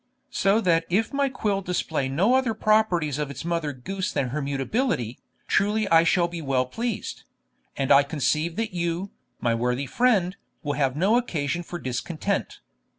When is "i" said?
5.89-6.03, 7.91-8.01